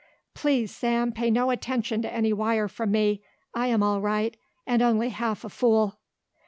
[0.33, 3.21] "Please, Sam, pay no attention to any wire from me.
[3.53, 4.35] I am all right
[4.65, 5.99] and only half a fool."